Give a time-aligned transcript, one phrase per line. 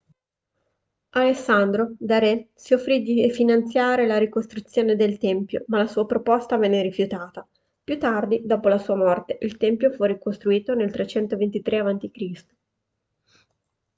[1.09, 6.57] alessandro da re si offrì di finanziare la ricostruzione del tempio ma la sua proposta
[6.57, 7.47] venne rifiutata
[7.83, 12.33] più tardi dopo la sua morte il tempio fu ricostruito nel 323 a.c